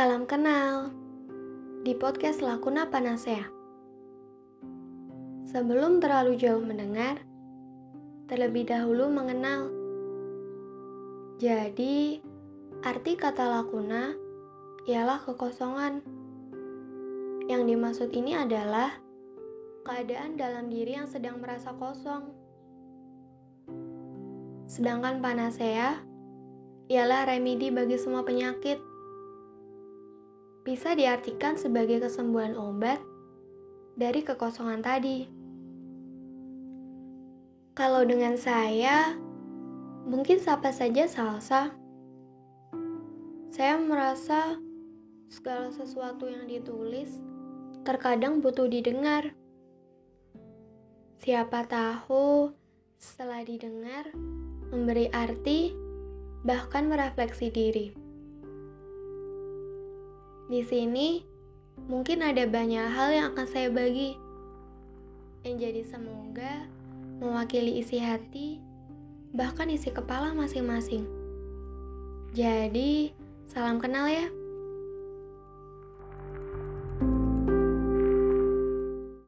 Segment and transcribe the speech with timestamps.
[0.00, 0.88] Salam kenal
[1.84, 3.44] di podcast Lakuna Panasea.
[5.44, 7.20] Sebelum terlalu jauh mendengar,
[8.24, 9.68] terlebih dahulu mengenal.
[11.36, 12.16] Jadi,
[12.80, 14.16] arti kata lakuna
[14.88, 16.00] ialah kekosongan.
[17.44, 18.96] Yang dimaksud ini adalah
[19.84, 22.32] keadaan dalam diri yang sedang merasa kosong.
[24.64, 26.00] Sedangkan panasea
[26.88, 28.88] ialah remedi bagi semua penyakit
[30.60, 33.00] bisa diartikan sebagai kesembuhan obat
[33.96, 35.28] dari kekosongan tadi.
[37.76, 39.16] Kalau dengan saya,
[40.04, 41.72] mungkin siapa saja salsa.
[43.50, 44.60] Saya merasa
[45.30, 47.20] segala sesuatu yang ditulis
[47.84, 49.32] terkadang butuh didengar.
[51.20, 52.52] Siapa tahu
[53.00, 54.12] setelah didengar
[54.72, 55.72] memberi arti
[56.44, 57.99] bahkan merefleksi diri.
[60.50, 61.22] Di sini
[61.86, 64.18] mungkin ada banyak hal yang akan saya bagi.
[65.46, 66.66] Yang jadi semoga
[67.22, 68.58] mewakili isi hati
[69.30, 71.06] bahkan isi kepala masing-masing.
[72.34, 73.14] Jadi,
[73.46, 74.26] salam kenal ya.